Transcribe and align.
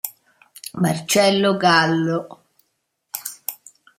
Marcello 0.81 1.55
Gallo 1.61 2.17